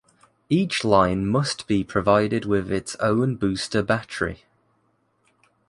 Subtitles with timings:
[0.49, 4.45] Each line must be provided with its own booster battery.